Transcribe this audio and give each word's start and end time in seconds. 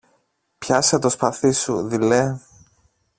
Πιάσε 0.57 0.99
το 0.99 1.09
σπαθί 1.09 1.51
σου, 1.51 1.87
δειλέ! 1.87 2.39